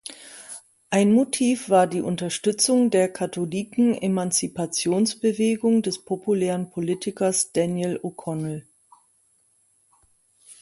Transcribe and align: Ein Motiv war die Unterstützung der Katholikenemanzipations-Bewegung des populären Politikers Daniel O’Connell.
Ein 0.89 1.13
Motiv 1.13 1.69
war 1.69 1.85
die 1.85 2.01
Unterstützung 2.01 2.89
der 2.89 3.07
Katholikenemanzipations-Bewegung 3.13 5.83
des 5.83 6.03
populären 6.03 6.71
Politikers 6.71 7.51
Daniel 7.53 7.99
O’Connell. 8.01 8.65